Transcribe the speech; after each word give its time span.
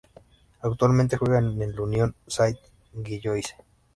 Actualmente 0.63 1.15
juega 1.15 1.37
en 1.37 1.61
el 1.61 1.79
Union 1.79 2.15
Saint-Gilloise. 2.25 3.53